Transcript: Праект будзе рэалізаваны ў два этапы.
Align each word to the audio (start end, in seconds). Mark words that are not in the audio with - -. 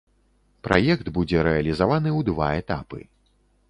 Праект 0.67 1.05
будзе 1.19 1.45
рэалізаваны 1.51 2.09
ў 2.17 2.31
два 2.35 2.53
этапы. 2.65 2.99